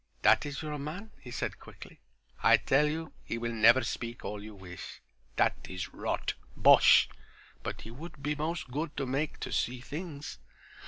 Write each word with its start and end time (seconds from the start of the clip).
"That 0.23 0.47
is 0.47 0.63
your 0.63 0.79
man," 0.79 1.11
he 1.19 1.29
said, 1.29 1.59
quickly. 1.59 1.99
"I 2.41 2.57
tell 2.57 2.87
you 2.87 3.13
he 3.23 3.37
will 3.37 3.53
never 3.53 3.83
speak 3.83 4.25
all 4.25 4.41
you 4.43 4.55
wish. 4.55 4.99
That 5.35 5.55
is 5.69 5.93
rot—bosh. 5.93 7.07
But 7.61 7.81
he 7.81 7.91
would 7.91 8.23
be 8.23 8.33
most 8.33 8.69
good 8.71 8.97
to 8.97 9.05
make 9.05 9.39
to 9.41 9.51
see 9.51 9.79
things. 9.79 10.39